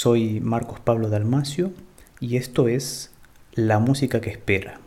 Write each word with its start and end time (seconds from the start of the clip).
Soy 0.00 0.38
Marcos 0.38 0.78
Pablo 0.78 1.08
Dalmacio 1.08 1.72
y 2.20 2.36
esto 2.36 2.68
es 2.68 3.10
La 3.54 3.80
música 3.80 4.20
que 4.20 4.30
espera. 4.30 4.78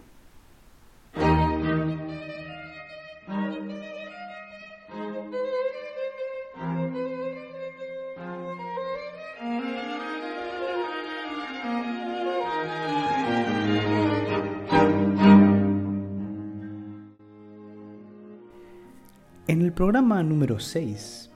En 19.46 19.62
el 19.62 19.74
programa 19.74 20.24
número 20.24 20.62
6 20.62 21.30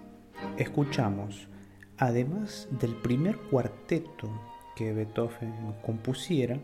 escuchamos 0.56 1.50
además 1.98 2.68
del 2.72 2.96
primer 2.96 3.38
cuarteto 3.38 4.30
que 4.76 4.94
Beethoven 4.94 5.76
compusiera, 5.86 6.60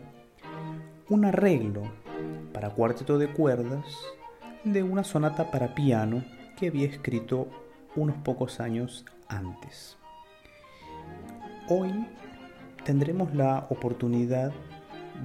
un 1.08 1.24
arreglo 1.24 1.82
para 2.52 2.70
cuarteto 2.70 3.18
de 3.18 3.32
cuerdas 3.32 3.84
de 4.64 4.82
una 4.82 5.04
sonata 5.04 5.50
para 5.50 5.74
piano 5.74 6.22
que 6.56 6.68
había 6.68 6.86
escrito 6.86 7.48
unos 7.96 8.16
pocos 8.18 8.60
años 8.60 9.04
antes. 9.28 9.96
Hoy 11.68 11.90
tendremos 12.84 13.34
la 13.34 13.66
oportunidad 13.70 14.52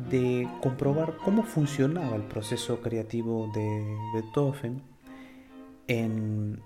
de 0.09 0.47
comprobar 0.61 1.17
cómo 1.23 1.43
funcionaba 1.43 2.15
el 2.15 2.23
proceso 2.23 2.81
creativo 2.81 3.49
de 3.53 3.97
Beethoven 4.13 4.81
en 5.87 6.61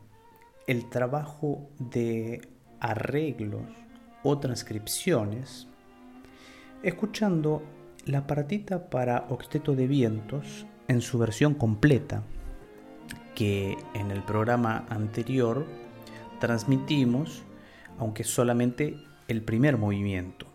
el 0.68 0.90
trabajo 0.90 1.70
de 1.80 2.42
arreglos 2.82 3.64
o 4.24 4.38
transcripciones, 4.40 5.68
escuchando 6.84 7.64
la 8.06 8.28
partita 8.28 8.90
para 8.90 9.28
octeto 9.30 9.76
de 9.76 9.88
vientos 9.88 10.66
en 10.88 11.02
su 11.02 11.18
versión 11.18 11.54
completa, 11.54 12.24
que 13.36 13.78
en 13.94 14.12
el 14.12 14.24
programa 14.24 14.86
anterior 14.90 15.66
transmitimos, 16.40 17.44
aunque 18.00 18.24
solamente 18.24 18.98
el 19.28 19.44
primer 19.44 19.78
movimiento, 19.78 20.48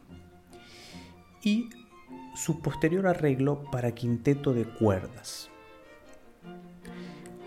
y 1.43 1.71
su 2.35 2.61
posterior 2.61 3.07
arreglo 3.07 3.63
para 3.71 3.95
quinteto 3.95 4.53
de 4.53 4.65
cuerdas. 4.65 5.49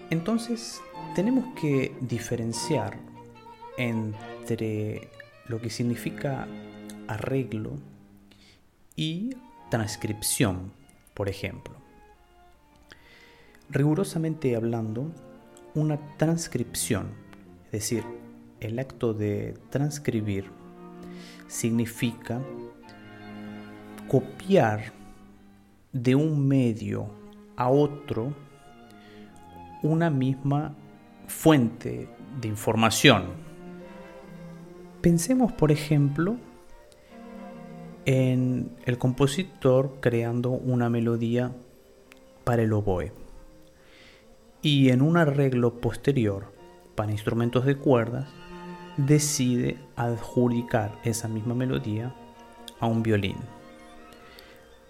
Entonces, 0.10 0.82
tenemos 1.16 1.54
que 1.60 1.96
diferenciar 2.02 2.98
entre 3.78 4.20
lo 5.48 5.62
que 5.62 5.70
significa 5.70 6.48
arreglo 7.08 7.78
y 8.96 9.36
transcripción, 9.70 10.72
por 11.14 11.30
ejemplo. 11.30 11.76
Rigurosamente 13.70 14.56
hablando, 14.56 15.12
una 15.76 16.00
transcripción, 16.18 17.08
es 17.66 17.72
decir, 17.72 18.04
el 18.60 18.80
acto 18.80 19.14
de 19.14 19.56
transcribir, 19.70 20.46
significa 21.48 22.42
copiar 24.08 24.92
de 25.94 26.16
un 26.16 26.48
medio 26.48 27.10
a 27.56 27.70
otro 27.70 28.34
una 29.82 30.10
misma 30.10 30.76
fuente 31.28 32.10
de 32.42 32.48
información, 32.48 33.49
Pensemos, 35.02 35.54
por 35.54 35.72
ejemplo, 35.72 36.38
en 38.06 38.76
el 38.86 38.98
compositor 38.98 39.98
creando 40.02 40.50
una 40.50 40.90
melodía 40.90 41.52
para 42.44 42.64
el 42.64 42.74
oboe 42.74 43.14
y 44.62 44.90
en 44.90 45.02
un 45.02 45.16
arreglo 45.16 45.80
posterior 45.80 46.52
para 46.96 47.12
instrumentos 47.12 47.66
de 47.66 47.78
cuerdas 47.78 48.28
decide 48.98 49.78
adjudicar 49.96 51.00
esa 51.06 51.30
misma 51.30 51.56
melodía 51.56 52.14
a 52.82 52.88
un 52.88 53.02
violín. 53.02 53.38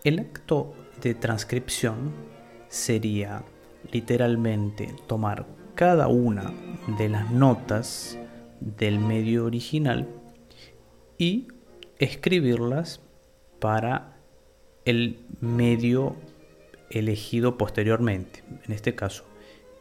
El 0.04 0.18
acto 0.18 0.74
de 1.02 1.14
transcripción 1.14 2.14
sería 2.68 3.44
literalmente 3.92 4.96
tomar 5.06 5.46
cada 5.76 6.08
una 6.08 6.52
de 6.98 7.10
las 7.10 7.30
notas 7.32 8.18
del 8.60 9.00
medio 9.00 9.46
original 9.46 10.08
y 11.18 11.48
escribirlas 11.98 13.02
para 13.60 14.18
el 14.86 15.20
medio 15.42 16.16
elegido 16.90 17.58
posteriormente, 17.58 18.44
en 18.66 18.74
este 18.74 18.96
caso 18.96 19.26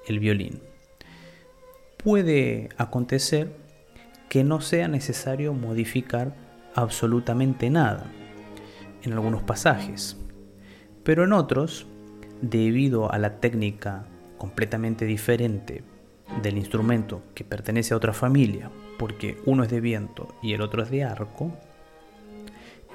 el 0.06 0.18
violín. 0.18 0.60
Puede 1.96 2.68
acontecer 2.76 3.52
que 4.28 4.44
no 4.44 4.60
sea 4.60 4.88
necesario 4.88 5.52
modificar 5.54 6.34
absolutamente 6.74 7.70
nada 7.70 8.10
en 9.02 9.12
algunos 9.12 9.42
pasajes, 9.42 10.16
pero 11.02 11.24
en 11.24 11.32
otros, 11.32 11.86
debido 12.42 13.12
a 13.12 13.18
la 13.18 13.40
técnica 13.40 14.06
completamente 14.36 15.04
diferente 15.04 15.82
del 16.42 16.58
instrumento 16.58 17.22
que 17.34 17.44
pertenece 17.44 17.94
a 17.94 17.96
otra 17.96 18.12
familia, 18.12 18.70
porque 18.98 19.38
uno 19.46 19.62
es 19.62 19.70
de 19.70 19.80
viento 19.80 20.28
y 20.42 20.52
el 20.52 20.60
otro 20.60 20.82
es 20.82 20.90
de 20.90 21.04
arco, 21.04 21.52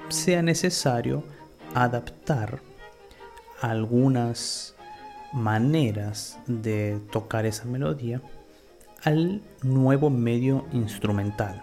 sea 0.10 0.42
necesario 0.42 1.24
adaptar 1.74 2.62
algunas 3.62 4.76
maneras 5.34 6.40
de 6.46 7.00
tocar 7.12 7.46
esa 7.46 7.66
melodía 7.66 8.22
al 9.04 9.42
nuevo 9.64 10.10
medio 10.10 10.66
instrumental. 10.72 11.62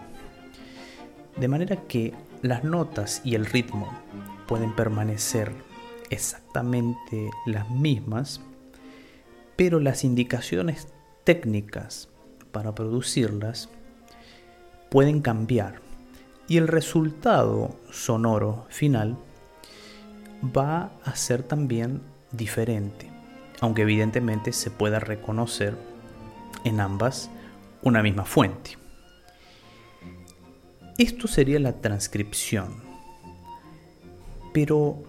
De 1.37 1.47
manera 1.47 1.77
que 1.87 2.13
las 2.41 2.63
notas 2.63 3.21
y 3.23 3.35
el 3.35 3.45
ritmo 3.45 3.89
pueden 4.47 4.75
permanecer 4.75 5.53
exactamente 6.09 7.29
las 7.45 7.69
mismas, 7.69 8.41
pero 9.55 9.79
las 9.79 10.03
indicaciones 10.03 10.87
técnicas 11.23 12.09
para 12.51 12.75
producirlas 12.75 13.69
pueden 14.89 15.21
cambiar 15.21 15.81
y 16.47 16.57
el 16.57 16.67
resultado 16.67 17.77
sonoro 17.91 18.65
final 18.69 19.17
va 20.43 20.91
a 21.05 21.15
ser 21.15 21.43
también 21.43 22.01
diferente, 22.31 23.09
aunque 23.61 23.83
evidentemente 23.83 24.51
se 24.51 24.71
pueda 24.71 24.99
reconocer 24.99 25.77
en 26.63 26.79
ambas 26.79 27.29
una 27.83 28.03
misma 28.03 28.25
fuente. 28.25 28.77
Esto 30.97 31.27
sería 31.27 31.59
la 31.59 31.81
transcripción, 31.81 32.75
pero 34.53 35.03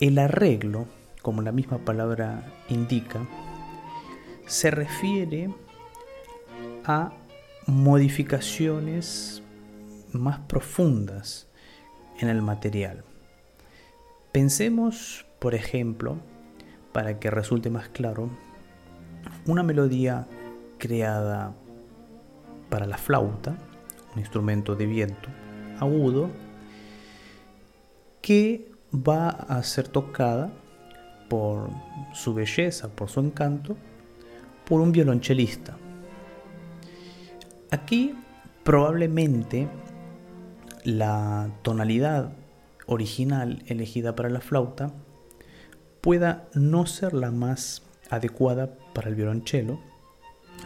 el 0.00 0.18
arreglo, 0.18 0.86
como 1.22 1.42
la 1.42 1.52
misma 1.52 1.78
palabra 1.78 2.44
indica, 2.68 3.26
se 4.46 4.70
refiere 4.70 5.50
a 6.84 7.12
modificaciones 7.66 9.42
más 10.12 10.38
profundas 10.40 11.48
en 12.18 12.28
el 12.28 12.42
material. 12.42 13.04
Pensemos, 14.32 15.26
por 15.40 15.54
ejemplo, 15.54 16.18
para 16.92 17.18
que 17.18 17.30
resulte 17.30 17.70
más 17.70 17.88
claro, 17.88 18.30
una 19.46 19.62
melodía 19.62 20.26
creada 20.78 21.54
para 22.70 22.86
la 22.86 22.98
flauta, 22.98 23.56
un 24.14 24.20
instrumento 24.20 24.76
de 24.76 24.86
viento 24.86 25.28
agudo, 25.80 26.30
que 28.22 28.70
va 28.92 29.28
a 29.28 29.62
ser 29.62 29.88
tocada 29.88 30.52
por 31.28 31.68
su 32.12 32.32
belleza, 32.32 32.88
por 32.88 33.08
su 33.08 33.20
encanto, 33.20 33.76
por 34.66 34.80
un 34.80 34.92
violonchelista. 34.92 35.78
Aquí 37.70 38.14
probablemente 38.64 39.68
la 40.84 41.50
tonalidad 41.62 42.32
original 42.86 43.62
elegida 43.66 44.14
para 44.14 44.28
la 44.28 44.40
flauta 44.40 44.92
pueda 46.00 46.48
no 46.54 46.86
ser 46.86 47.14
la 47.14 47.30
más 47.30 47.82
adecuada 48.10 48.76
para 48.92 49.08
el 49.08 49.14
violonchelo, 49.14 49.80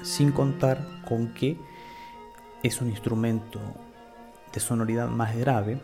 sin 0.02 0.32
contar 0.32 0.86
con 1.06 1.32
que 1.34 1.56
es 2.62 2.80
un 2.80 2.90
instrumento 2.90 3.60
de 4.52 4.60
sonoridad 4.60 5.08
más 5.08 5.36
grave, 5.36 5.80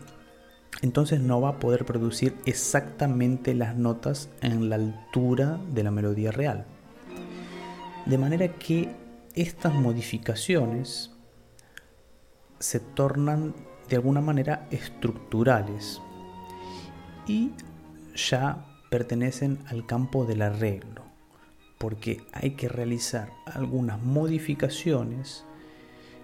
entonces 0.81 1.19
no 1.19 1.41
va 1.41 1.49
a 1.49 1.59
poder 1.59 1.85
producir 1.85 2.35
exactamente 2.45 3.55
las 3.55 3.75
notas 3.75 4.29
en 4.41 4.69
la 4.69 4.75
altura 4.75 5.59
de 5.71 5.83
la 5.83 5.91
melodía 5.91 6.31
real. 6.31 6.65
De 8.07 8.17
manera 8.17 8.47
que 8.53 8.89
estas 9.35 9.73
modificaciones 9.73 11.11
se 12.57 12.79
tornan 12.79 13.53
de 13.89 13.97
alguna 13.97 14.21
manera 14.21 14.65
estructurales 14.71 16.01
y 17.27 17.51
ya 18.15 18.65
pertenecen 18.89 19.59
al 19.67 19.85
campo 19.85 20.23
del 20.23 20.41
arreglo, 20.41 21.03
porque 21.77 22.25
hay 22.31 22.51
que 22.51 22.69
realizar 22.69 23.29
algunas 23.45 24.01
modificaciones 24.01 25.43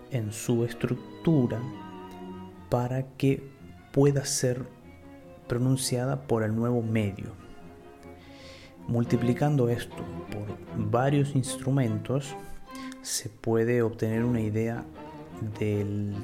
en 0.09 0.31
su 0.31 0.63
estructura 0.63 1.61
para 2.69 3.07
que 3.17 3.43
pueda 3.91 4.23
ser 4.23 4.65
pronunciada 5.49 6.27
por 6.27 6.43
el 6.43 6.55
nuevo 6.55 6.81
medio. 6.81 7.42
Multiplicando 8.87 9.69
esto 9.69 10.03
por 10.31 10.89
varios 10.89 11.35
instrumentos, 11.35 12.35
se 13.01 13.29
puede 13.29 13.81
obtener 13.81 14.23
una 14.23 14.41
idea 14.41 14.83
del 15.59 16.15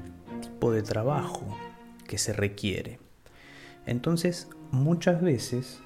tipo 0.42 0.72
de 0.72 0.82
trabajo 0.82 1.46
que 2.08 2.18
se 2.18 2.34
requiere. 2.34 3.00
Entonces, 3.86 4.50
muchas 4.72 5.22
veces 5.22 5.80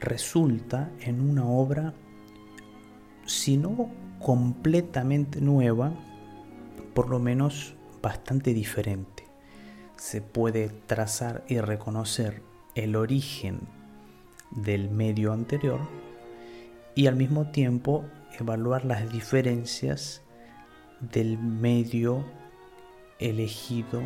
resulta 0.00 0.90
en 1.00 1.20
una 1.20 1.46
obra, 1.46 1.94
si 3.26 3.56
no 3.56 3.90
completamente 4.20 5.40
nueva, 5.40 5.92
por 6.94 7.08
lo 7.08 7.18
menos 7.18 7.74
bastante 8.00 8.54
diferente. 8.54 9.24
Se 9.96 10.20
puede 10.20 10.68
trazar 10.86 11.44
y 11.48 11.58
reconocer 11.58 12.42
el 12.74 12.96
origen 12.96 13.60
del 14.50 14.90
medio 14.90 15.32
anterior 15.32 15.80
y 16.94 17.06
al 17.06 17.16
mismo 17.16 17.46
tiempo 17.50 18.04
evaluar 18.38 18.84
las 18.84 19.10
diferencias 19.12 20.22
del 21.00 21.38
medio 21.38 22.24
elegido 23.18 24.02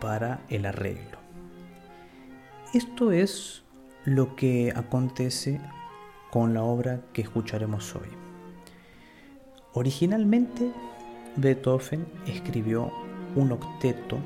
para 0.00 0.40
el 0.48 0.66
arreglo. 0.66 1.18
Esto 2.72 3.12
es 3.12 3.62
lo 4.04 4.36
que 4.36 4.72
acontece 4.74 5.60
con 6.30 6.54
la 6.54 6.62
obra 6.62 7.00
que 7.12 7.22
escucharemos 7.22 7.94
hoy. 7.96 8.08
Originalmente, 9.72 10.70
Beethoven 11.36 12.06
escribió 12.26 12.92
un 13.36 13.52
octeto 13.52 14.18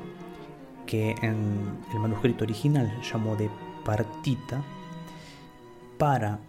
que 0.85 1.11
en 1.21 1.77
el 1.93 1.99
manuscrito 1.99 2.43
original 2.43 2.91
llamó 3.01 3.35
de 3.35 3.49
partita 3.83 4.63
para 5.97 6.39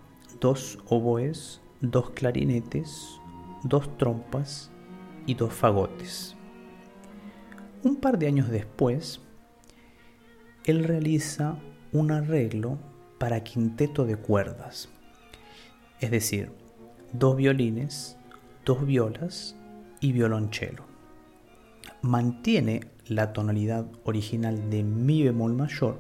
dos 0.47 0.79
oboes, 0.89 1.61
dos 1.81 2.11
clarinetes, 2.11 3.21
dos 3.65 3.99
trompas 3.99 4.71
y 5.27 5.35
dos 5.35 5.53
fagotes. 5.53 6.37
Un 7.83 7.97
par 7.97 8.17
de 8.17 8.29
años 8.29 8.49
después, 8.49 9.21
él 10.63 10.85
realiza 10.85 11.59
un 11.93 12.13
arreglo 12.13 12.79
para 13.19 13.43
quinteto 13.43 14.05
de 14.05 14.15
cuerdas, 14.15 14.89
es 15.99 16.13
decir, 16.13 16.53
dos 17.13 17.35
violines, 17.35 18.17
dos 18.65 18.87
violas 18.87 19.57
y 20.01 20.13
violonchelo. 20.13 20.85
Mantiene 22.03 22.83
la 23.09 23.33
tonalidad 23.33 23.85
original 24.05 24.71
de 24.71 24.85
mi 24.85 25.25
bemol 25.25 25.55
mayor, 25.55 25.99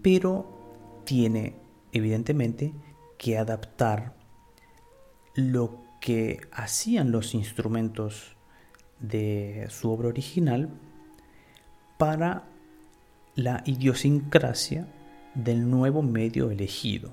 pero 0.00 1.02
tiene 1.04 1.66
evidentemente 1.92 2.72
que 3.16 3.38
adaptar 3.38 4.14
lo 5.34 5.82
que 6.00 6.40
hacían 6.52 7.10
los 7.10 7.34
instrumentos 7.34 8.36
de 9.00 9.66
su 9.70 9.90
obra 9.90 10.08
original 10.08 10.70
para 11.98 12.44
la 13.34 13.62
idiosincrasia 13.66 14.88
del 15.34 15.68
nuevo 15.68 16.02
medio 16.02 16.50
elegido. 16.50 17.12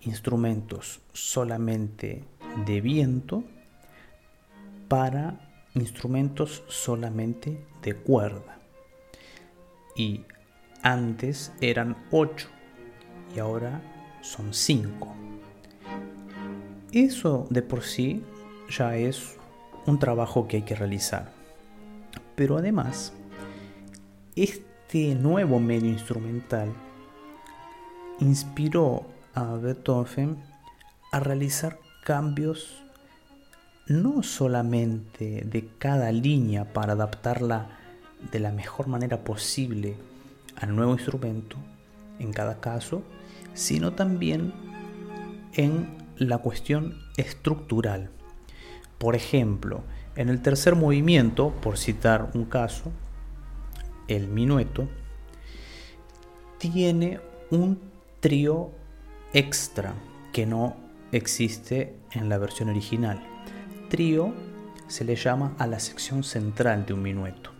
Instrumentos 0.00 1.00
solamente 1.12 2.24
de 2.66 2.80
viento 2.80 3.44
para 4.88 5.52
instrumentos 5.74 6.62
solamente 6.68 7.64
de 7.82 7.94
cuerda. 7.94 8.58
Y 9.96 10.22
antes 10.82 11.52
eran 11.60 11.96
ocho 12.10 12.48
y 13.34 13.38
ahora 13.38 13.80
son 14.20 14.52
cinco. 14.54 15.14
Eso 16.92 17.46
de 17.50 17.62
por 17.62 17.82
sí 17.82 18.22
ya 18.68 18.96
es 18.96 19.36
un 19.86 19.98
trabajo 19.98 20.46
que 20.46 20.58
hay 20.58 20.62
que 20.62 20.74
realizar. 20.74 21.32
Pero 22.34 22.58
además, 22.58 23.12
este 24.36 25.14
nuevo 25.14 25.58
medio 25.58 25.88
instrumental 25.90 26.72
inspiró 28.20 29.06
a 29.34 29.54
Beethoven 29.54 30.38
a 31.10 31.20
realizar 31.20 31.78
cambios 32.04 32.82
no 33.86 34.22
solamente 34.22 35.42
de 35.44 35.68
cada 35.78 36.12
línea 36.12 36.72
para 36.72 36.92
adaptarla 36.92 37.78
de 38.30 38.40
la 38.40 38.52
mejor 38.52 38.86
manera 38.86 39.24
posible 39.24 39.96
al 40.56 40.74
nuevo 40.76 40.92
instrumento 40.92 41.56
en 42.18 42.32
cada 42.32 42.60
caso, 42.60 43.02
sino 43.54 43.92
también 43.92 44.52
en 45.54 45.96
la 46.16 46.38
cuestión 46.38 46.98
estructural. 47.16 48.10
Por 48.98 49.16
ejemplo, 49.16 49.82
en 50.16 50.28
el 50.28 50.42
tercer 50.42 50.76
movimiento, 50.76 51.50
por 51.60 51.78
citar 51.78 52.30
un 52.34 52.44
caso, 52.44 52.92
el 54.08 54.28
minueto, 54.28 54.88
tiene 56.58 57.20
un 57.50 57.80
trío 58.20 58.70
extra 59.32 59.94
que 60.32 60.46
no 60.46 60.76
existe 61.10 61.96
en 62.12 62.28
la 62.28 62.38
versión 62.38 62.68
original. 62.68 63.22
Trío 63.88 64.32
se 64.86 65.04
le 65.04 65.16
llama 65.16 65.54
a 65.58 65.66
la 65.66 65.80
sección 65.80 66.22
central 66.22 66.86
de 66.86 66.94
un 66.94 67.02
minueto. 67.02 67.50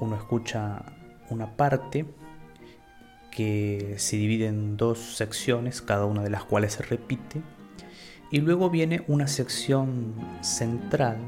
Uno 0.00 0.16
escucha 0.16 0.82
una 1.30 1.56
parte 1.56 2.06
que 3.38 3.94
se 3.98 4.16
divide 4.16 4.48
en 4.48 4.76
dos 4.76 5.14
secciones, 5.14 5.80
cada 5.80 6.06
una 6.06 6.24
de 6.24 6.28
las 6.28 6.42
cuales 6.42 6.72
se 6.72 6.82
repite, 6.82 7.40
y 8.32 8.40
luego 8.40 8.68
viene 8.68 9.04
una 9.06 9.28
sección 9.28 10.12
central 10.40 11.18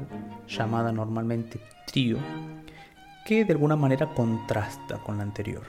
llamada 0.45 0.91
normalmente 0.91 1.61
trío, 1.87 2.17
que 3.25 3.45
de 3.45 3.53
alguna 3.53 3.77
manera 3.77 4.13
contrasta 4.13 4.97
con 4.97 5.19
la 5.19 5.23
anterior. 5.23 5.63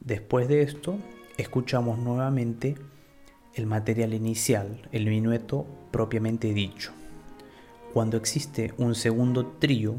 Después 0.00 0.48
de 0.48 0.62
esto, 0.62 0.98
escuchamos 1.36 2.00
nuevamente 2.00 2.74
el 3.54 3.66
material 3.66 4.14
inicial, 4.14 4.88
el 4.90 5.06
minueto 5.06 5.66
propiamente 5.92 6.52
dicho. 6.52 6.90
Cuando 7.94 8.16
existe 8.16 8.74
un 8.76 8.96
segundo 8.96 9.46
trío, 9.60 9.94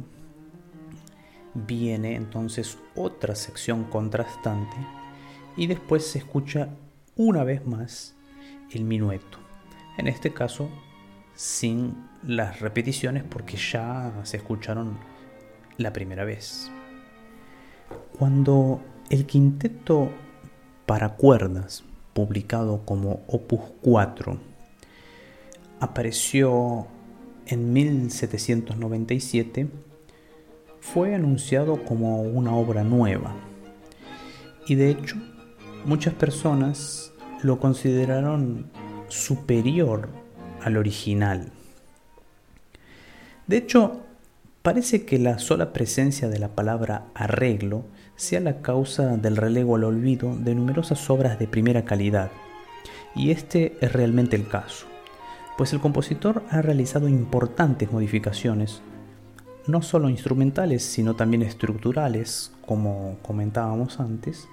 viene 1.54 2.16
entonces 2.16 2.78
otra 2.94 3.36
sección 3.36 3.86
contrastante 3.86 4.99
y 5.60 5.68
después 5.68 6.08
se 6.08 6.20
escucha 6.20 6.70
una 7.18 7.44
vez 7.44 7.68
más 7.68 8.16
el 8.72 8.86
minueto. 8.86 9.40
En 9.98 10.08
este 10.08 10.32
caso, 10.32 10.70
sin 11.36 11.98
las 12.24 12.62
repeticiones 12.62 13.26
porque 13.26 13.58
ya 13.58 14.14
se 14.24 14.38
escucharon 14.38 14.98
la 15.76 15.92
primera 15.92 16.24
vez. 16.24 16.72
Cuando 18.18 18.80
el 19.10 19.26
quinteto 19.26 20.10
para 20.86 21.18
cuerdas, 21.18 21.84
publicado 22.14 22.86
como 22.86 23.24
Opus 23.28 23.60
4, 23.82 24.40
apareció 25.82 26.88
en 27.48 27.74
1797, 27.74 29.68
fue 30.80 31.16
anunciado 31.16 31.84
como 31.84 32.22
una 32.22 32.56
obra 32.56 32.86
nueva. 32.86 33.36
Y 34.66 34.76
de 34.76 34.92
hecho, 34.92 35.18
muchas 35.86 36.14
personas 36.14 37.12
lo 37.42 37.60
consideraron 37.60 38.70
superior 39.08 40.10
al 40.62 40.78
original. 40.78 41.52
De 43.48 43.58
hecho, 43.58 44.02
parece 44.62 45.06
que 45.06 45.18
la 45.18 45.40
sola 45.40 45.74
presencia 45.74 46.30
de 46.30 46.40
la 46.40 46.50
palabra 46.50 47.06
arreglo 47.16 47.86
sea 48.16 48.42
la 48.42 48.62
causa 48.62 49.18
del 49.18 49.38
relego 49.38 49.76
al 49.76 49.86
olvido 49.86 50.36
de 50.36 50.54
numerosas 50.54 51.10
obras 51.10 51.40
de 51.40 51.48
primera 51.48 51.86
calidad. 51.86 52.32
Y 53.16 53.32
este 53.32 53.78
es 53.82 53.92
realmente 53.92 54.36
el 54.36 54.48
caso, 54.48 54.86
pues 55.58 55.74
el 55.74 55.80
compositor 55.80 56.44
ha 56.52 56.62
realizado 56.62 57.08
importantes 57.08 57.92
modificaciones, 57.92 58.82
no 59.66 59.82
solo 59.82 60.10
instrumentales, 60.10 60.84
sino 60.84 61.16
también 61.16 61.42
estructurales, 61.42 62.52
como 62.66 63.18
comentábamos 63.22 64.00
antes, 64.00 64.48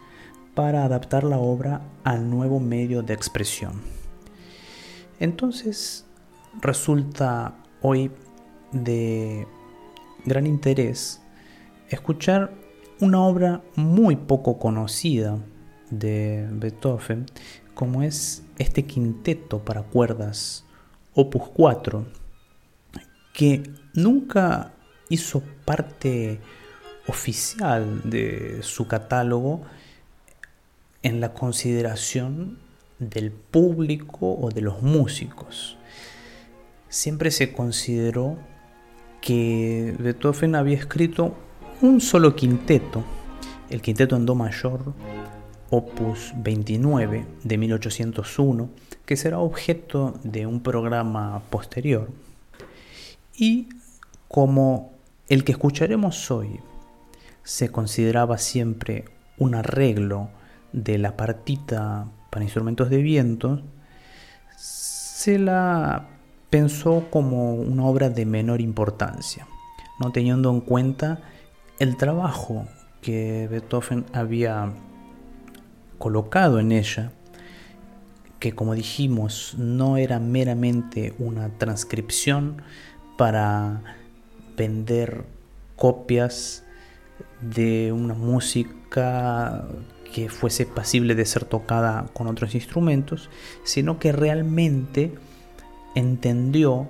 para 0.57 0.87
adaptar 0.87 1.23
la 1.23 1.39
obra 1.39 1.83
al 2.03 2.31
nuevo 2.31 2.61
medio 2.61 3.03
de 3.03 3.13
expresión. 3.13 3.83
Entonces, 5.21 6.07
resulta 6.63 7.55
hoy 7.83 8.11
de 8.73 9.47
gran 10.25 10.47
interés 10.47 11.21
escuchar 11.91 12.55
una 13.01 13.23
obra 13.23 13.61
muy 13.77 14.17
poco 14.17 14.59
conocida 14.59 15.39
de 15.91 16.49
Beethoven, 16.51 17.27
como 17.75 18.03
es 18.03 18.43
este 18.57 18.87
quinteto 18.87 19.59
para 19.59 19.83
cuerdas 19.83 20.65
Opus 21.13 21.51
4, 21.55 22.07
que 23.35 23.63
nunca 23.93 24.73
hizo 25.11 25.43
parte 25.67 26.41
oficial 27.07 28.01
de 28.05 28.63
su 28.63 28.89
catálogo 28.89 29.61
en 31.07 31.21
la 31.21 31.33
consideración 31.33 32.59
del 32.99 33.31
público 33.31 34.37
o 34.41 34.51
de 34.51 34.61
los 34.61 34.83
músicos. 34.83 35.79
Siempre 36.89 37.31
se 37.31 37.53
consideró 37.53 38.39
que 39.21 39.95
Beethoven 40.01 40.57
había 40.57 40.77
escrito 40.77 41.37
un 41.81 42.01
solo 42.01 42.35
quinteto, 42.35 43.05
el 43.71 43.83
quinteto 43.83 44.17
en 44.17 44.27
Do 44.27 44.35
mayor, 44.35 44.81
opus 45.71 46.33
29 46.39 47.25
de 47.45 47.57
1801, 47.57 48.69
que 49.05 49.17
será 49.17 49.39
objeto 49.39 50.19
de 50.25 50.45
un 50.47 50.61
programa 50.61 51.41
posterior. 51.51 52.11
Y 53.37 53.69
como 54.27 54.93
el 55.29 55.45
que 55.45 55.53
escucharemos 55.53 56.33
hoy 56.33 56.59
se 57.45 57.71
consideraba 57.71 58.39
siempre 58.39 59.05
un 59.39 59.55
arreglo 59.55 60.31
de 60.73 60.99
la 60.99 61.17
partita 61.17 62.07
para 62.31 62.45
instrumentos 62.45 62.91
de 62.91 62.99
viento, 62.99 63.63
se 64.57 65.39
la 65.39 66.09
pensó 66.51 67.07
como 67.11 67.55
una 67.55 67.85
obra 67.85 68.11
de 68.11 68.27
menor 68.27 68.61
importancia, 68.61 69.47
no 70.01 70.13
teniendo 70.13 70.51
en 70.51 70.61
cuenta 70.61 71.21
el 71.79 71.97
trabajo 71.97 72.67
que 73.03 73.49
Beethoven 73.51 74.05
había 74.13 74.73
colocado 75.99 76.61
en 76.61 76.73
ella, 76.73 77.13
que 78.39 78.53
como 78.53 78.75
dijimos 78.75 79.55
no 79.59 79.97
era 79.97 80.19
meramente 80.19 81.15
una 81.19 81.49
transcripción 81.49 82.63
para 83.17 83.83
vender 84.57 85.25
copias 85.77 86.65
de 87.41 87.93
una 87.93 88.15
música 88.15 89.67
que 90.17 90.31
fuese 90.31 90.65
pasible 90.65 91.15
de 91.15 91.27
ser 91.27 91.45
tocada 91.45 92.07
con 92.15 92.27
otros 92.27 92.55
instrumentos, 92.55 93.29
sino 93.65 93.99
que 93.99 94.13
realmente 94.13 95.13
entendió 95.95 96.89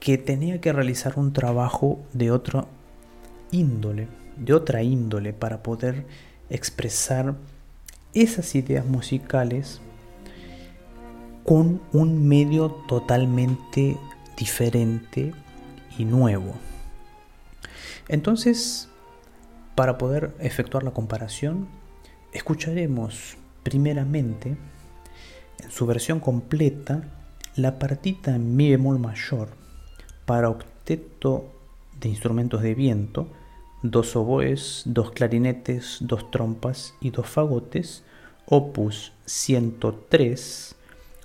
que 0.00 0.16
tenía 0.16 0.58
que 0.58 0.72
realizar 0.72 1.18
un 1.18 1.34
trabajo 1.34 2.00
de 2.14 2.30
otro 2.30 2.66
índole, 3.50 4.08
de 4.38 4.54
otra 4.54 4.82
índole, 4.82 5.34
para 5.34 5.62
poder 5.62 6.06
expresar 6.48 7.34
esas 8.14 8.54
ideas 8.54 8.86
musicales 8.86 9.82
con 11.44 11.82
un 11.92 12.26
medio 12.26 12.70
totalmente 12.88 13.98
diferente 14.38 15.34
y 15.98 16.06
nuevo. 16.06 16.54
Entonces, 18.08 18.88
para 19.74 19.98
poder 19.98 20.34
efectuar 20.40 20.82
la 20.82 20.92
comparación, 20.92 21.76
escucharemos 22.32 23.36
primeramente 23.62 24.56
en 25.62 25.70
su 25.70 25.86
versión 25.86 26.20
completa 26.20 27.02
la 27.56 27.78
partita 27.78 28.34
en 28.34 28.56
mi 28.56 28.70
bemol 28.70 28.98
mayor 28.98 29.48
para 30.24 30.48
octeto 30.48 31.52
de 32.00 32.08
instrumentos 32.08 32.62
de 32.62 32.74
viento, 32.74 33.28
dos 33.82 34.14
oboes, 34.14 34.82
dos 34.86 35.10
clarinetes, 35.10 35.98
dos 36.00 36.30
trompas 36.30 36.94
y 37.00 37.10
dos 37.10 37.26
fagotes, 37.26 38.04
opus 38.46 39.12
103, 39.26 40.76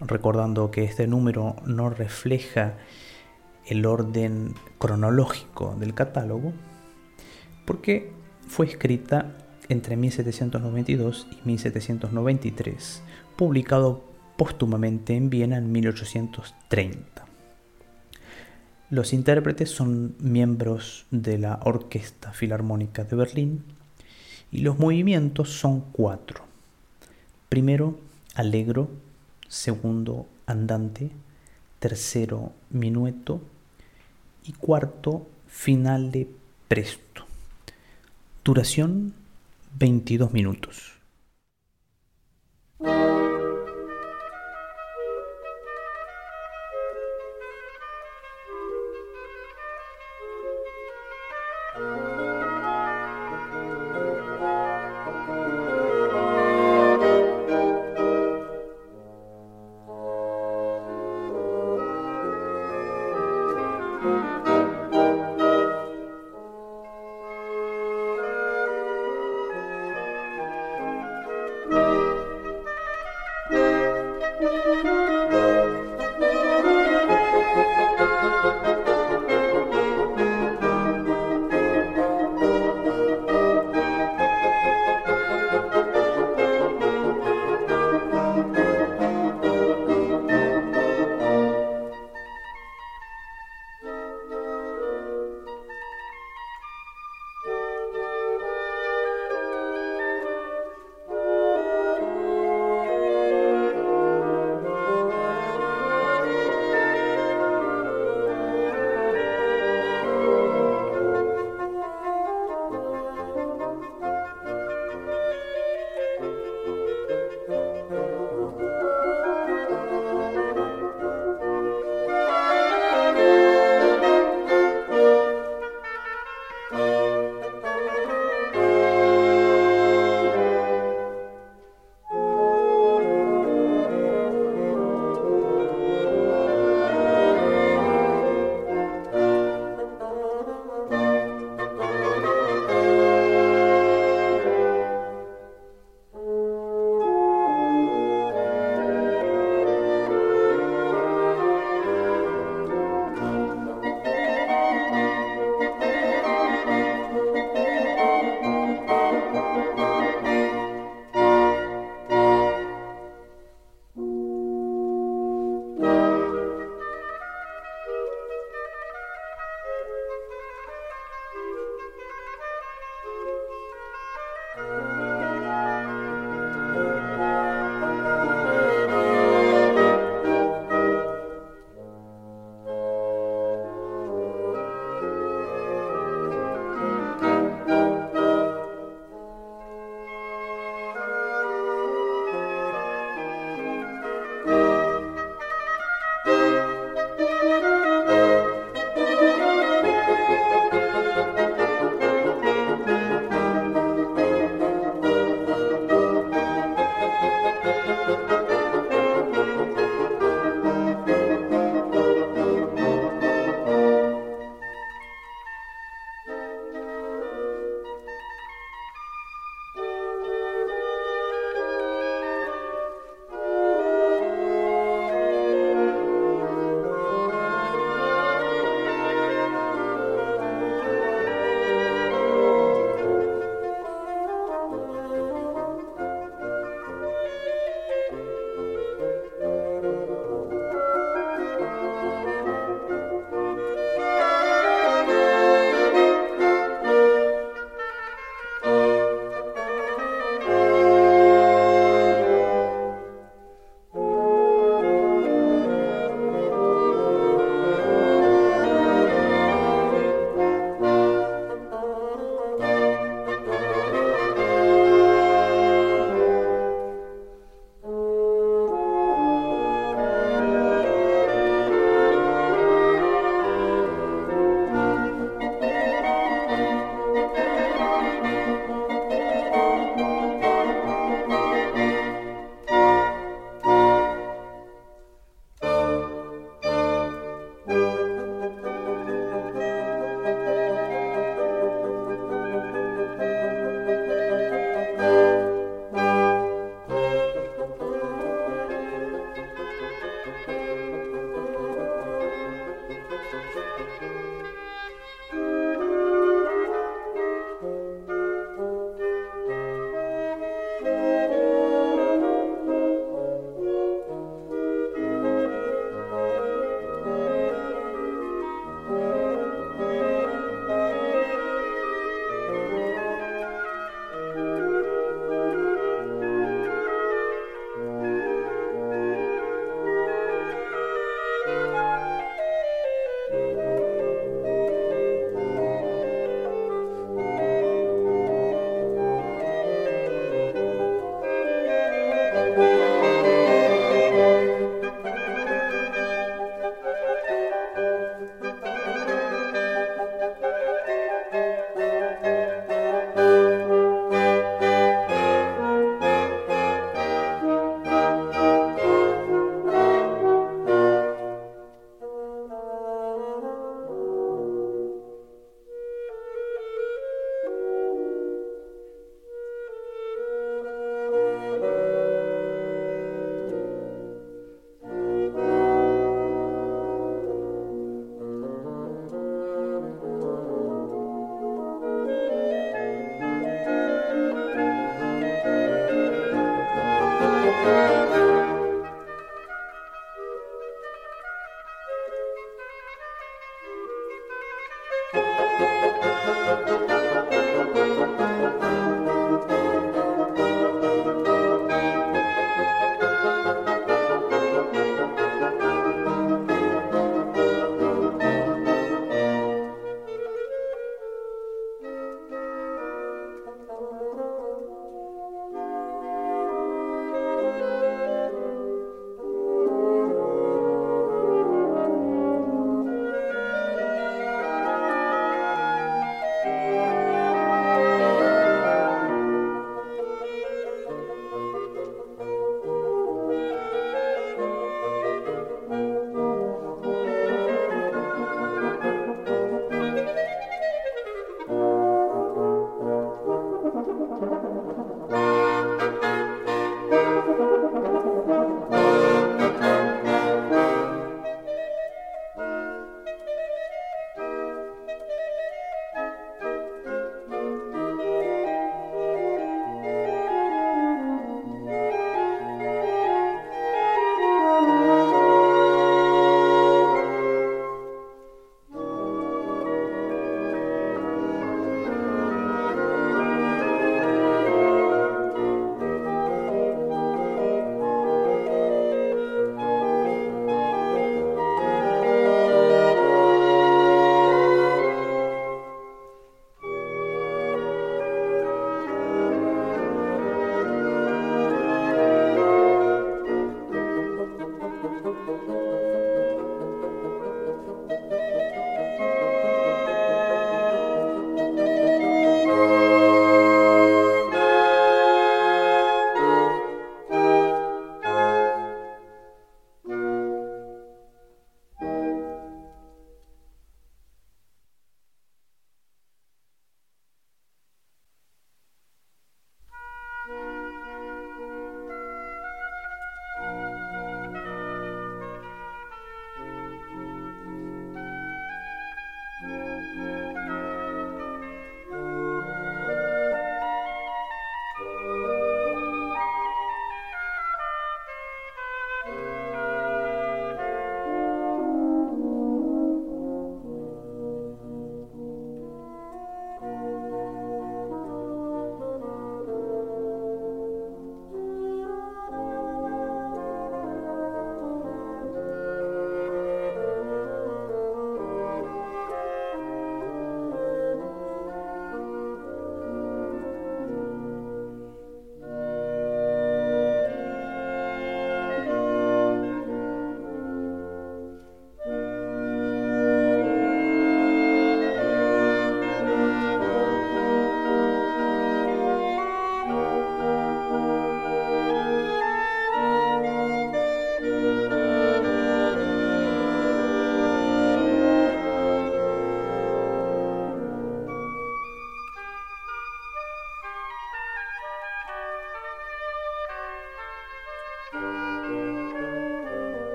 recordando 0.00 0.70
que 0.70 0.84
este 0.84 1.06
número 1.06 1.56
no 1.64 1.90
refleja 1.90 2.74
el 3.66 3.86
orden 3.86 4.54
cronológico 4.78 5.76
del 5.78 5.94
catálogo, 5.94 6.52
porque 7.64 8.12
fue 8.46 8.66
escrita 8.66 9.36
entre 9.68 9.96
1792 9.96 11.26
y 11.30 11.46
1793, 11.46 13.02
publicado 13.36 14.04
póstumamente 14.36 15.14
en 15.14 15.30
Viena 15.30 15.56
en 15.58 15.72
1830. 15.72 17.26
Los 18.88 19.12
intérpretes 19.12 19.70
son 19.70 20.14
miembros 20.20 21.06
de 21.10 21.38
la 21.38 21.58
Orquesta 21.64 22.32
Filarmónica 22.32 23.02
de 23.04 23.16
Berlín 23.16 23.64
y 24.52 24.60
los 24.60 24.78
movimientos 24.78 25.50
son 25.50 25.80
cuatro. 25.92 26.44
Primero, 27.48 27.98
allegro, 28.34 28.88
segundo, 29.48 30.26
andante, 30.46 31.10
tercero, 31.80 32.52
minueto 32.70 33.40
y 34.44 34.52
cuarto, 34.52 35.26
final 35.48 36.12
de 36.12 36.28
presto. 36.68 37.26
Duración 38.44 39.14
22 39.78 40.32
minutos. 40.32 40.94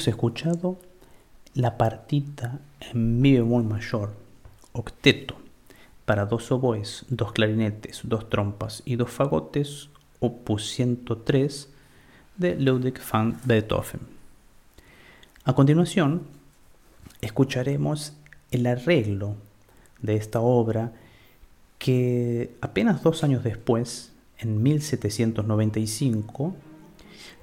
Hemos 0.00 0.08
escuchado 0.08 0.78
la 1.52 1.76
partita 1.76 2.58
en 2.80 3.20
mi 3.20 3.34
bemol 3.34 3.64
mayor, 3.64 4.14
octeto, 4.72 5.36
para 6.06 6.24
dos 6.24 6.50
oboes, 6.50 7.04
dos 7.10 7.32
clarinetes, 7.32 8.00
dos 8.04 8.30
trompas 8.30 8.82
y 8.86 8.96
dos 8.96 9.10
fagotes, 9.10 9.90
opus 10.18 10.70
103 10.70 11.68
de 12.38 12.58
Ludwig 12.58 12.98
van 13.12 13.38
Beethoven. 13.44 14.00
A 15.44 15.52
continuación, 15.52 16.22
escucharemos 17.20 18.14
el 18.52 18.66
arreglo 18.68 19.36
de 20.00 20.16
esta 20.16 20.40
obra 20.40 20.94
que 21.78 22.56
apenas 22.62 23.02
dos 23.02 23.22
años 23.22 23.44
después, 23.44 24.12
en 24.38 24.62
1795, 24.62 26.56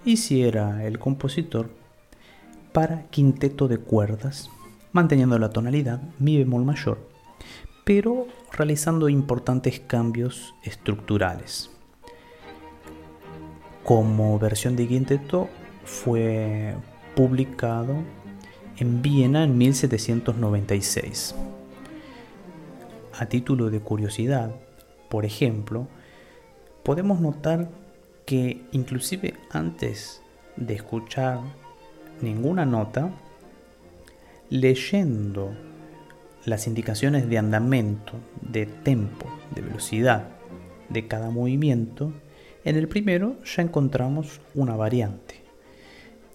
hiciera 0.06 0.88
el 0.88 0.98
compositor 0.98 1.70
para 2.78 3.08
quinteto 3.10 3.68
de 3.68 3.80
cuerdas, 3.80 4.52
manteniendo 4.92 5.40
la 5.40 5.50
tonalidad 5.50 6.00
mi 6.20 6.38
bemol 6.38 6.64
mayor, 6.64 7.10
pero 7.84 8.28
realizando 8.52 9.10
importantes 9.10 9.80
cambios 9.80 10.54
estructurales. 10.62 11.72
Como 13.84 14.38
versión 14.38 14.76
de 14.76 14.88
quinteto 14.88 15.50
fue 15.86 16.76
publicado 17.16 17.96
en 18.78 19.02
Viena 19.02 19.44
en 19.44 19.58
1796. 19.58 21.34
A 23.18 23.26
título 23.26 23.72
de 23.72 23.80
curiosidad, 23.80 24.52
por 25.10 25.26
ejemplo, 25.26 25.88
podemos 26.84 27.22
notar 27.22 27.72
que 28.28 28.68
inclusive 28.72 29.34
antes 29.50 30.22
de 30.58 30.76
escuchar 30.76 31.40
ninguna 32.22 32.66
nota, 32.66 33.12
leyendo 34.50 35.54
las 36.46 36.68
indicaciones 36.68 37.30
de 37.30 37.38
andamento, 37.38 38.14
de 38.42 38.66
tempo, 38.66 39.28
de 39.54 39.62
velocidad 39.62 40.30
de 40.90 41.08
cada 41.08 41.30
movimiento, 41.30 42.14
en 42.64 42.76
el 42.76 42.88
primero 42.88 43.36
ya 43.44 43.64
encontramos 43.64 44.42
una 44.56 44.76
variante. 44.76 45.44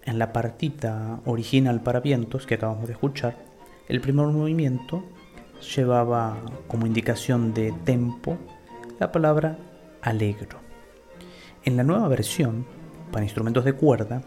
En 0.04 0.18
la 0.18 0.32
partita 0.32 1.20
original 1.24 1.82
para 1.82 2.00
vientos 2.00 2.46
que 2.46 2.54
acabamos 2.54 2.86
de 2.86 2.92
escuchar, 2.92 3.36
el 3.88 4.00
primer 4.00 4.26
movimiento 4.26 5.04
llevaba 5.76 6.38
como 6.68 6.86
indicación 6.86 7.54
de 7.54 7.72
tempo 7.84 8.36
la 8.98 9.12
palabra 9.12 9.58
alegro. 10.00 10.58
En 11.64 11.76
la 11.76 11.84
nueva 11.84 12.08
versión, 12.08 12.66
para 13.10 13.24
instrumentos 13.24 13.64
de 13.64 13.74
cuerda, 13.74 14.22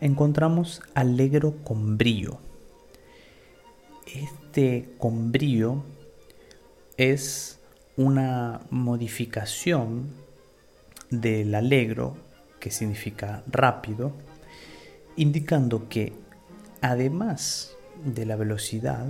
encontramos 0.00 0.82
alegro 0.94 1.56
con 1.64 1.98
brío. 1.98 2.38
Este 4.06 4.94
con 4.98 5.32
brío 5.32 5.84
es 6.96 7.60
una 7.96 8.60
modificación 8.70 10.10
del 11.10 11.54
alegro, 11.54 12.16
que 12.60 12.70
significa 12.70 13.42
rápido, 13.46 14.12
indicando 15.16 15.88
que 15.88 16.12
además 16.80 17.74
de 18.04 18.26
la 18.26 18.36
velocidad, 18.36 19.06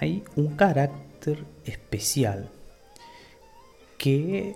hay 0.00 0.24
un 0.36 0.56
carácter 0.56 1.44
especial 1.64 2.50
que 3.96 4.54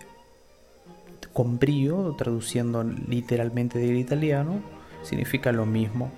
con 1.32 1.58
brío, 1.58 2.14
traduciendo 2.16 2.84
literalmente 2.84 3.78
del 3.78 3.96
italiano, 3.96 4.60
significa 5.02 5.52
lo 5.52 5.66
mismo 5.66 6.10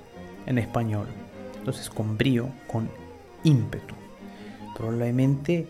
en 0.46 0.58
español. 0.58 1.06
Entonces 1.58 1.88
con 1.90 2.18
brío, 2.18 2.48
con 2.66 2.88
ímpetu. 3.42 3.94
Probablemente 4.76 5.68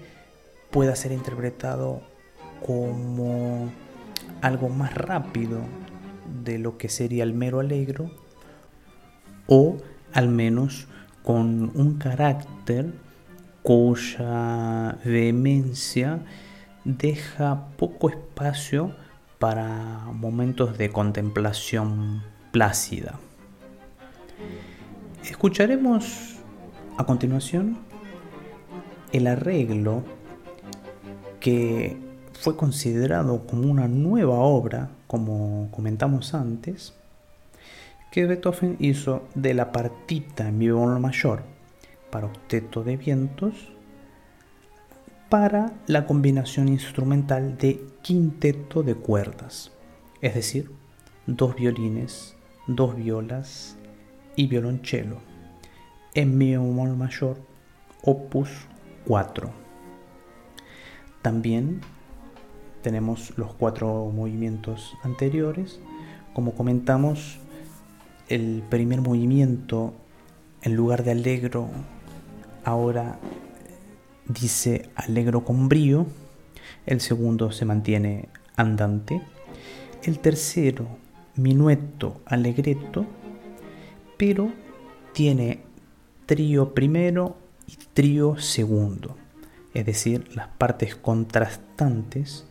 pueda 0.71 0.97
ser 0.97 1.13
interpretado 1.13 2.03
como 2.67 3.71
algo 4.41 4.69
más 4.69 4.95
rápido 4.95 5.61
de 6.43 6.59
lo 6.59 6.79
que 6.79 6.89
sería 6.89 7.23
el 7.23 7.35
mero 7.35 7.61
alegro 7.61 8.11
o 9.47 9.77
al 10.13 10.29
menos 10.29 10.87
con 11.23 11.71
un 11.75 11.99
carácter 11.99 12.93
cuya 13.63 14.99
vehemencia 15.05 16.21
deja 16.85 17.69
poco 17.77 18.11
espacio 18.11 18.95
para 19.39 20.01
momentos 20.13 20.77
de 20.77 20.91
contemplación 20.91 22.23
plácida. 22.55 23.19
Escucharemos 25.29 26.37
a 26.97 27.05
continuación 27.05 27.79
el 29.11 29.27
arreglo 29.27 30.05
que 31.41 31.97
fue 32.33 32.57
considerado 32.57 33.45
como 33.49 33.69
una 33.69 33.89
nueva 33.89 34.37
obra, 34.37 34.91
como 35.09 35.69
comentamos 35.73 36.33
antes, 36.33 36.95
que 38.13 38.25
Beethoven 38.25 38.77
hizo 38.79 39.25
de 39.35 39.53
la 39.53 39.73
partita 39.73 40.47
en 40.47 40.57
mi 40.57 40.69
bemol 40.69 41.01
mayor 41.01 41.43
para 42.13 42.29
octeto 42.29 42.85
de 42.85 42.97
vientos 42.97 43.73
para 45.29 45.73
la 45.89 46.07
combinación 46.07 46.69
instrumental 46.69 47.59
de 47.59 47.85
quinteto 48.03 48.85
de 48.85 48.95
cuerdas, 48.95 49.73
es 50.21 50.37
decir, 50.37 50.71
dos 51.27 51.57
violines 51.57 52.34
dos 52.67 52.97
violas 52.97 53.77
y 54.37 54.47
violonchelo. 54.47 55.19
En 56.15 56.39
mi 56.39 56.53
bemol 56.53 56.97
mayor, 56.97 57.39
opus 58.03 58.49
4. 59.07 59.51
También 61.23 61.81
tenemos 62.83 63.33
los 63.37 63.55
cuatro 63.55 64.11
movimientos 64.15 64.95
anteriores. 65.03 65.81
Como 66.35 66.55
comentamos, 66.55 67.39
el 68.29 68.63
primer 68.69 69.01
movimiento, 69.01 69.95
en 70.63 70.77
lugar 70.77 71.05
de 71.05 71.13
alegro, 71.13 71.69
ahora 72.65 73.19
dice 74.27 74.89
alegro 74.95 75.45
con 75.45 75.69
brío. 75.69 76.07
El 76.87 77.01
segundo 77.01 77.53
se 77.53 77.65
mantiene 77.65 78.29
andante. 78.57 79.23
El 80.03 80.19
tercero 80.19 81.04
minueto 81.37 82.21
allegretto, 82.27 83.07
pero 84.17 84.53
tiene 85.13 85.61
trío 86.27 86.75
primero 86.75 87.37
y 87.67 87.77
trío 87.93 88.37
segundo, 88.39 89.17
es 89.73 89.87
decir, 89.87 90.29
las 90.35 90.49
partes 90.49 90.97
contrastantes 90.97 92.47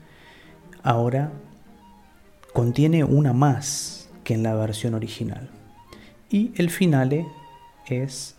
ahora 0.81 1.31
contiene 2.53 3.03
una 3.03 3.33
más 3.33 4.09
que 4.23 4.33
en 4.33 4.43
la 4.43 4.55
versión 4.55 4.93
original. 4.93 5.49
Y 6.29 6.51
el 6.55 6.69
finale 6.69 7.25
es 7.87 8.35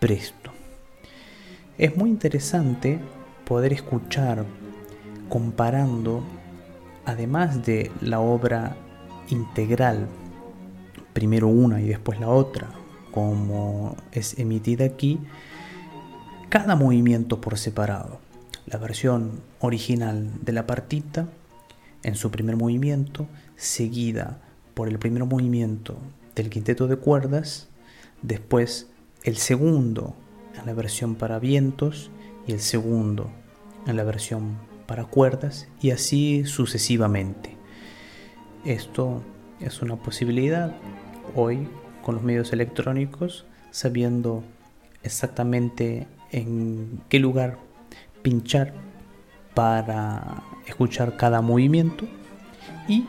presto. 0.00 0.52
Es 1.76 1.96
muy 1.96 2.10
interesante 2.10 2.98
poder 3.44 3.72
escuchar 3.72 4.44
comparando, 5.28 6.22
además 7.04 7.64
de 7.64 7.90
la 8.00 8.20
obra 8.20 8.76
integral, 9.30 10.08
primero 11.12 11.48
una 11.48 11.80
y 11.80 11.88
después 11.88 12.20
la 12.20 12.28
otra, 12.28 12.70
como 13.12 13.96
es 14.12 14.38
emitida 14.38 14.84
aquí, 14.84 15.18
cada 16.48 16.76
movimiento 16.76 17.40
por 17.40 17.58
separado. 17.58 18.20
La 18.66 18.78
versión 18.78 19.40
original 19.60 20.30
de 20.42 20.52
la 20.52 20.66
partita 20.66 21.28
en 22.02 22.14
su 22.14 22.30
primer 22.30 22.56
movimiento, 22.56 23.26
seguida 23.56 24.38
por 24.74 24.88
el 24.88 24.98
primer 24.98 25.24
movimiento 25.24 25.96
del 26.34 26.50
quinteto 26.50 26.86
de 26.86 26.96
cuerdas, 26.96 27.68
después 28.22 28.88
el 29.24 29.36
segundo 29.36 30.14
en 30.58 30.66
la 30.66 30.74
versión 30.74 31.16
para 31.16 31.38
vientos 31.38 32.10
y 32.46 32.52
el 32.52 32.60
segundo 32.60 33.30
en 33.86 33.96
la 33.96 34.04
versión 34.04 34.56
para 34.86 35.04
cuerdas 35.04 35.68
y 35.80 35.90
así 35.90 36.44
sucesivamente. 36.44 37.57
Esto 38.64 39.22
es 39.60 39.82
una 39.82 39.96
posibilidad 39.96 40.74
hoy 41.34 41.68
con 42.02 42.16
los 42.16 42.24
medios 42.24 42.52
electrónicos, 42.52 43.44
sabiendo 43.70 44.42
exactamente 45.02 46.06
en 46.32 47.00
qué 47.08 47.18
lugar 47.18 47.58
pinchar 48.22 48.72
para 49.54 50.42
escuchar 50.66 51.16
cada 51.16 51.40
movimiento 51.40 52.06
y 52.88 53.06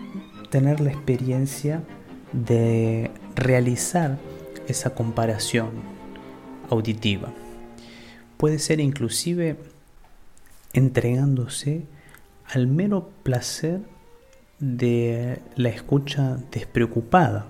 tener 0.50 0.80
la 0.80 0.92
experiencia 0.92 1.84
de 2.32 3.12
realizar 3.36 4.18
esa 4.68 4.94
comparación 4.94 5.72
auditiva. 6.70 7.34
Puede 8.38 8.60
ser 8.60 8.80
inclusive 8.80 9.58
entregándose 10.74 11.86
al 12.46 12.68
mero 12.68 13.10
placer 13.24 13.82
de 14.60 15.42
la 15.56 15.70
escucha 15.70 16.38
despreocupada 16.52 17.46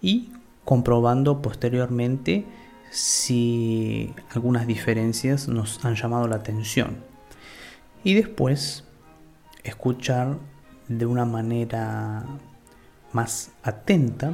y 0.00 0.30
comprobando 0.64 1.42
posteriormente 1.42 2.44
si 2.90 4.14
algunas 4.30 4.66
diferencias 4.66 5.48
nos 5.48 5.84
han 5.84 5.96
llamado 5.96 6.28
la 6.28 6.36
atención. 6.36 6.98
Y 8.04 8.14
después 8.14 8.84
escuchar 9.64 10.38
de 10.88 11.06
una 11.06 11.24
manera 11.24 12.24
más 13.12 13.50
atenta, 13.62 14.32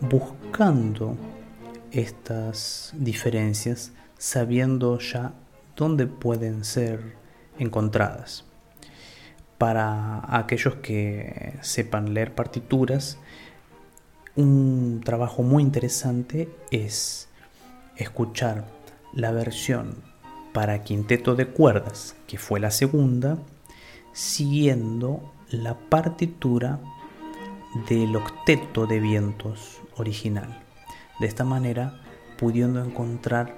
buscando 0.00 1.16
estas 1.90 2.92
diferencias, 2.96 3.92
sabiendo 4.16 4.98
ya 4.98 5.32
dónde 5.76 6.06
pueden 6.06 6.64
ser 6.64 7.16
encontradas. 7.58 8.44
Para 9.62 10.24
aquellos 10.26 10.74
que 10.82 11.56
sepan 11.60 12.14
leer 12.14 12.34
partituras, 12.34 13.18
un 14.34 15.02
trabajo 15.04 15.44
muy 15.44 15.62
interesante 15.62 16.48
es 16.72 17.28
escuchar 17.96 18.64
la 19.12 19.30
versión 19.30 20.02
para 20.52 20.82
quinteto 20.82 21.36
de 21.36 21.46
cuerdas, 21.46 22.16
que 22.26 22.38
fue 22.38 22.58
la 22.58 22.72
segunda, 22.72 23.38
siguiendo 24.12 25.32
la 25.48 25.78
partitura 25.78 26.80
del 27.88 28.16
octeto 28.16 28.88
de 28.88 28.98
vientos 28.98 29.80
original. 29.96 30.58
De 31.20 31.28
esta 31.28 31.44
manera, 31.44 32.00
pudiendo 32.36 32.84
encontrar 32.84 33.54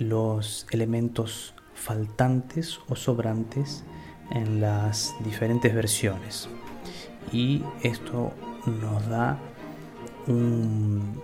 los 0.00 0.66
elementos 0.72 1.54
faltantes 1.76 2.80
o 2.88 2.96
sobrantes 2.96 3.84
en 4.30 4.60
las 4.60 5.14
diferentes 5.24 5.74
versiones. 5.74 6.48
Y 7.32 7.62
esto 7.82 8.32
nos 8.66 9.06
da 9.08 9.38
un, 10.26 11.20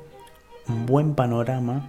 buen 0.86 1.14
panorama 1.14 1.88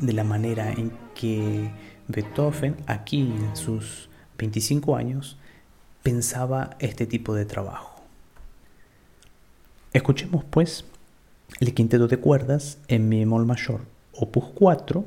de 0.00 0.12
la 0.12 0.22
manera 0.22 0.70
en 0.70 0.92
que 1.14 1.70
Beethoven, 2.08 2.76
aquí 2.86 3.22
en 3.22 3.56
sus 3.56 4.08
25 4.38 4.94
años, 4.94 5.38
pensaba 6.02 6.76
este 6.78 7.06
tipo 7.06 7.34
de 7.34 7.46
trabajo. 7.46 8.00
Escuchemos 9.92 10.44
pues 10.44 10.84
el 11.60 11.74
quinteto 11.74 12.06
de 12.06 12.18
cuerdas 12.18 12.78
en 12.86 13.08
mi 13.08 13.20
bemol 13.20 13.46
mayor, 13.46 13.80
opus 14.12 14.44
4, 14.54 15.04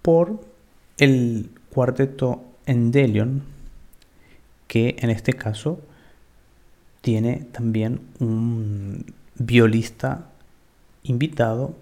por 0.00 0.40
el 0.96 1.50
cuarteto 1.70 2.44
Endelion, 2.70 3.42
que 4.68 4.96
en 5.00 5.10
este 5.10 5.32
caso 5.32 5.80
tiene 7.00 7.46
también 7.52 8.00
un 8.20 9.12
violista 9.36 10.30
invitado 11.02 11.74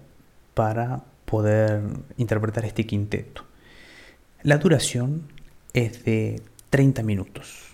para 0.55 1.03
poder 1.25 1.81
interpretar 2.17 2.65
este 2.65 2.85
quinteto. 2.87 3.43
La 4.41 4.57
duración 4.57 5.27
es 5.73 6.03
de 6.05 6.41
30 6.71 7.03
minutos. 7.03 7.69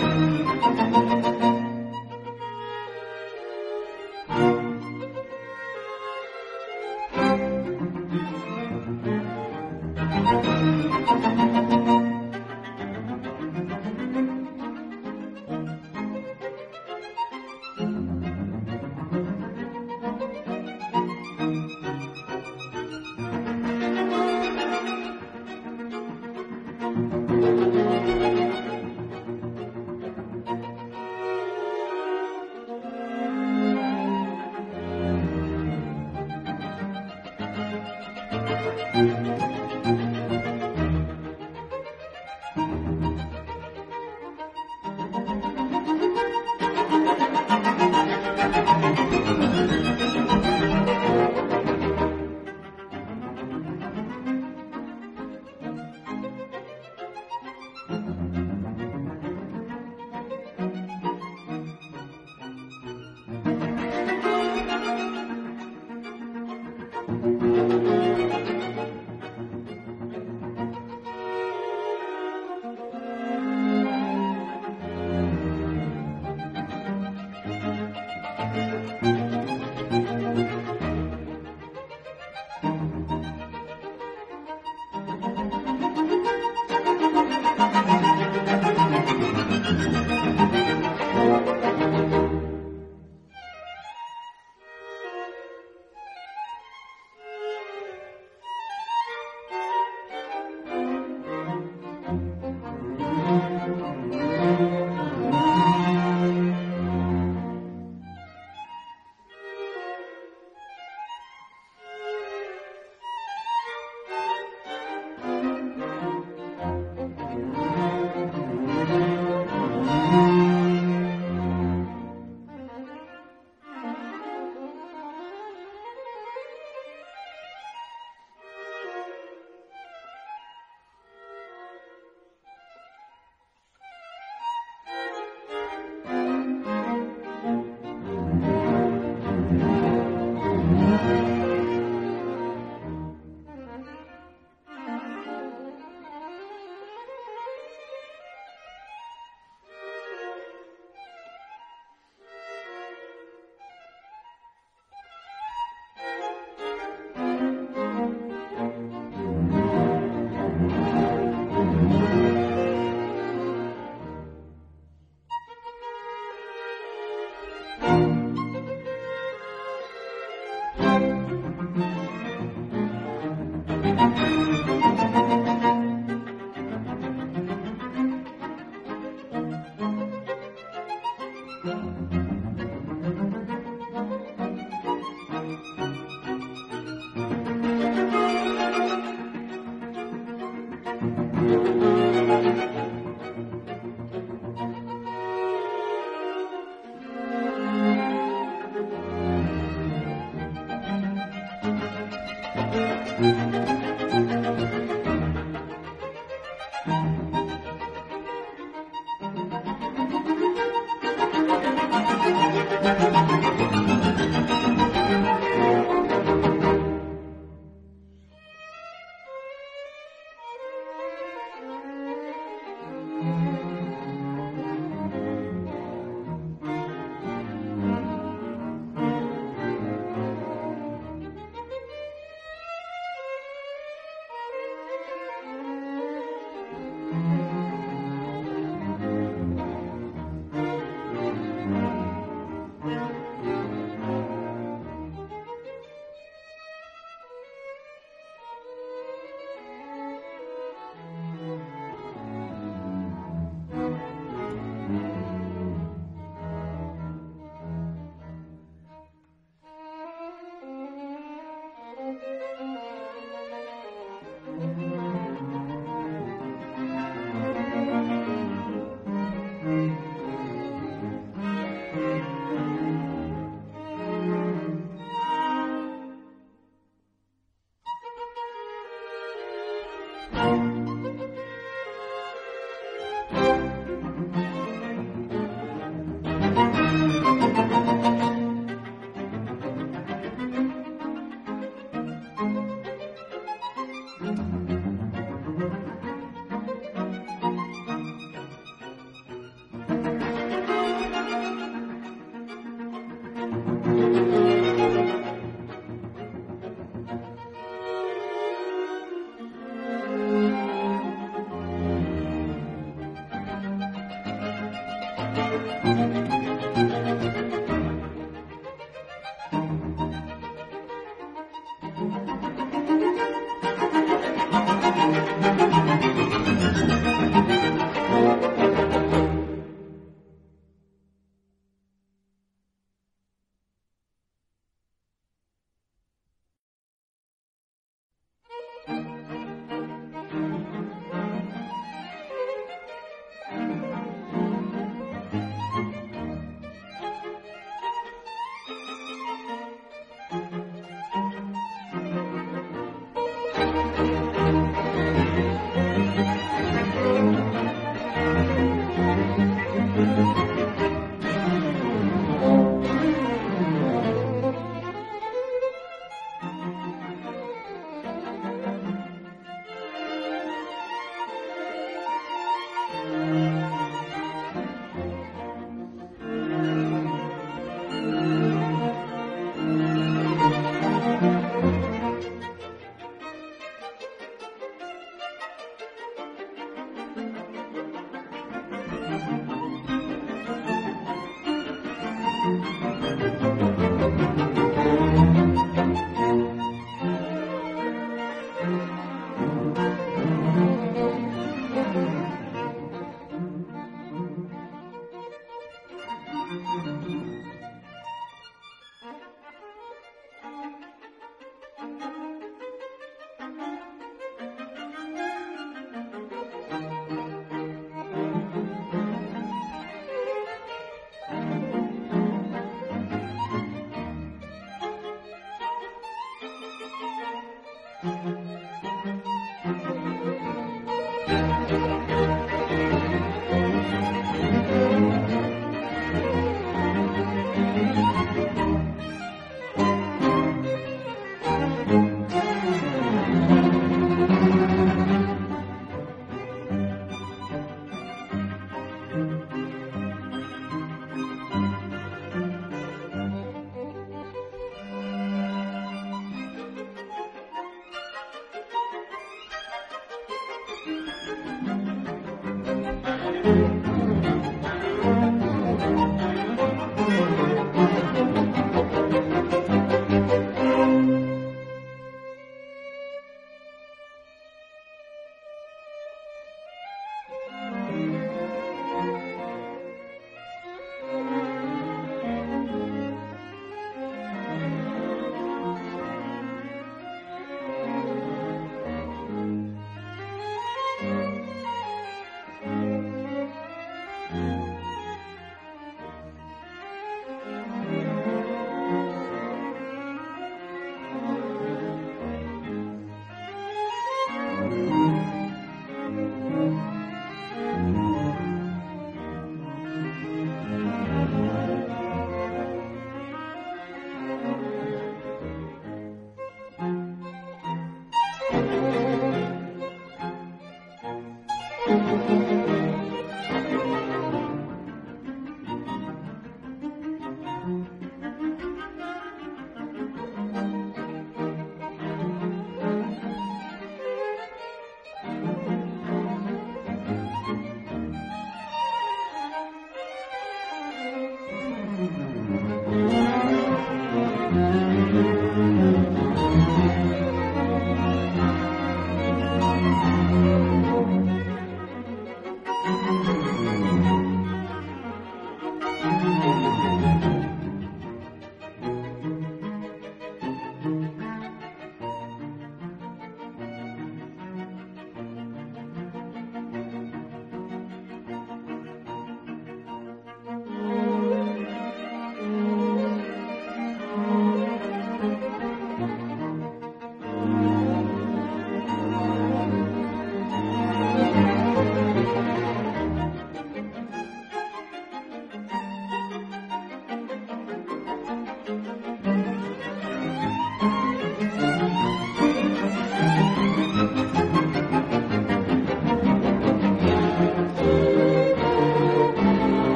you. 0.00 0.35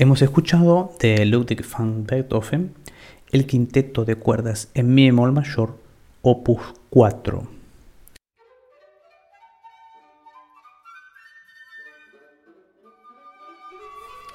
Hemos 0.00 0.22
escuchado 0.22 0.92
de 1.00 1.26
Ludwig 1.26 1.66
van 1.76 2.06
Beethoven 2.06 2.72
el 3.32 3.46
quinteto 3.46 4.04
de 4.04 4.14
cuerdas 4.14 4.68
en 4.74 4.94
mi 4.94 5.06
bemol 5.06 5.32
mayor, 5.32 5.76
opus 6.22 6.60
4. 6.90 7.48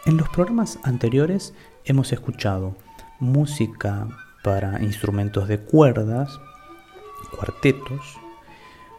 En 0.06 0.18
los 0.18 0.28
programas 0.28 0.80
anteriores 0.84 1.54
hemos 1.86 2.12
escuchado 2.12 2.76
música 3.22 4.10
para 4.44 4.84
instrumentos 4.84 5.48
de 5.48 5.60
cuerdas, 5.60 6.42
cuartetos, 7.38 8.18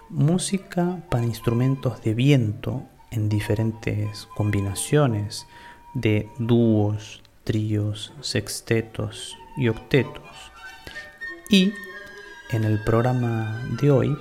música 0.09 1.03
para 1.11 1.27
instrumentos 1.27 2.01
de 2.01 2.15
viento 2.15 2.85
en 3.11 3.29
diferentes 3.29 4.27
combinaciones 4.35 5.47
de 5.95 6.29
dúos, 6.39 7.23
tríos, 7.45 8.13
sextetos 8.21 9.37
y 9.57 9.69
octetos. 9.69 10.23
Y 11.51 11.73
en 12.51 12.65
el 12.65 12.83
programa 12.83 13.63
de 13.81 13.91
hoy, 13.91 14.17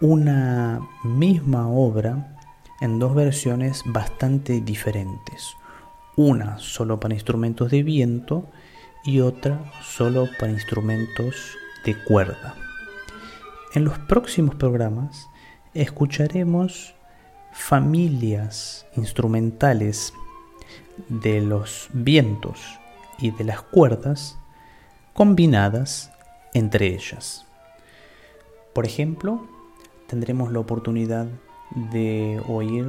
una 0.00 0.80
misma 1.02 1.68
obra 1.68 2.36
en 2.80 2.98
dos 2.98 3.14
versiones 3.14 3.82
bastante 3.86 4.60
diferentes. 4.60 5.56
Una 6.16 6.58
solo 6.58 7.00
para 7.00 7.14
instrumentos 7.14 7.70
de 7.70 7.82
viento 7.82 8.48
y 9.04 9.20
otra 9.20 9.72
solo 9.82 10.28
para 10.38 10.52
instrumentos 10.52 11.56
de 11.84 11.96
cuerda. 12.04 12.54
En 13.74 13.84
los 13.84 13.98
próximos 13.98 14.54
programas 14.54 15.28
escucharemos 15.74 16.94
familias 17.52 18.86
instrumentales 18.96 20.12
de 21.08 21.40
los 21.40 21.88
vientos 21.92 22.78
y 23.18 23.30
de 23.30 23.44
las 23.44 23.62
cuerdas 23.62 24.38
combinadas 25.12 26.12
entre 26.52 26.86
ellas. 26.86 27.46
Por 28.72 28.86
ejemplo, 28.86 29.46
tendremos 30.06 30.52
la 30.52 30.60
oportunidad 30.60 31.26
de 31.92 32.42
oír 32.48 32.86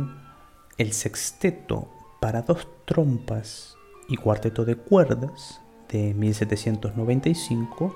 el 0.77 0.93
sexteto 0.93 1.87
para 2.19 2.41
dos 2.41 2.67
trompas 2.85 3.75
y 4.07 4.17
cuarteto 4.17 4.65
de 4.65 4.75
cuerdas 4.75 5.61
de 5.89 6.13
1795 6.13 7.95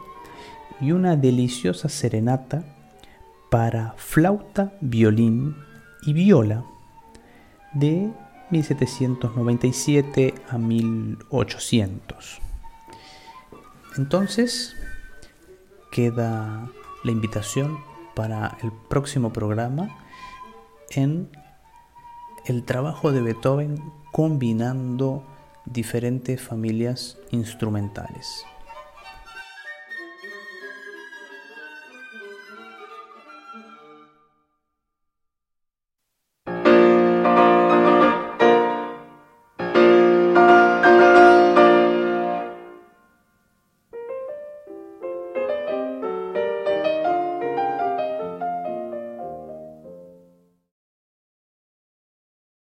y 0.81 0.91
una 0.91 1.15
deliciosa 1.15 1.89
serenata 1.89 2.63
para 3.49 3.93
flauta, 3.97 4.73
violín 4.81 5.55
y 6.03 6.13
viola 6.13 6.63
de 7.73 8.11
1797 8.49 10.33
a 10.49 10.57
1800. 10.57 12.41
Entonces, 13.97 14.75
queda 15.91 16.69
la 17.03 17.11
invitación 17.11 17.79
para 18.15 18.57
el 18.61 18.71
próximo 18.71 19.31
programa 19.33 19.97
en 20.91 21.29
el 22.45 22.63
trabajo 22.63 23.11
de 23.11 23.21
Beethoven 23.21 23.81
combinando 24.11 25.23
diferentes 25.65 26.41
familias 26.41 27.17
instrumentales. 27.31 28.45